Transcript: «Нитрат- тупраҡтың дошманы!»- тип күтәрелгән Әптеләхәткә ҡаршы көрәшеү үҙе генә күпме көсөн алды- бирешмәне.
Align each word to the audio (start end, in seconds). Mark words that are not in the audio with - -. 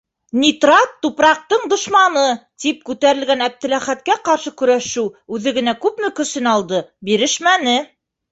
«Нитрат- 0.43 0.91
тупраҡтың 1.05 1.65
дошманы!»- 1.73 2.23
тип 2.63 2.79
күтәрелгән 2.89 3.43
Әптеләхәткә 3.49 4.17
ҡаршы 4.31 4.55
көрәшеү 4.63 5.05
үҙе 5.37 5.55
генә 5.61 5.75
күпме 5.85 6.11
көсөн 6.21 6.49
алды- 6.55 6.83
бирешмәне. 7.11 7.77